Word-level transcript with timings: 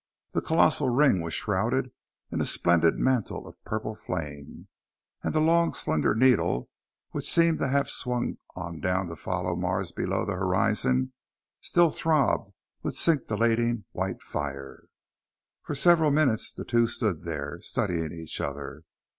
The 0.31 0.41
colossal 0.41 0.89
ring 0.89 1.21
was 1.21 1.35
shrouded 1.35 1.91
in 2.31 2.41
a 2.41 2.45
splendid 2.47 2.97
mantle 2.97 3.47
of 3.47 3.63
purple 3.63 3.93
flame; 3.93 4.67
and 5.23 5.31
the 5.31 5.39
long, 5.39 5.75
slender 5.75 6.15
needle, 6.15 6.71
which 7.11 7.31
seemed 7.31 7.59
to 7.59 7.67
have 7.67 7.87
swung 7.87 8.39
on 8.55 8.79
down 8.79 9.09
to 9.09 9.15
follow 9.15 9.55
Mars 9.55 9.91
below 9.91 10.25
the 10.25 10.33
horizon, 10.33 11.13
still 11.61 11.91
throbbed 11.91 12.51
with 12.81 12.95
scintillating 12.95 13.85
white 13.91 14.23
fire. 14.23 14.85
For 15.61 15.75
several 15.75 16.09
minutes 16.09 16.51
the 16.51 16.65
two 16.65 16.87
stood 16.87 17.21
there, 17.21 17.61
studying 17.61 18.11
each 18.11 18.41
other. 18.41 18.81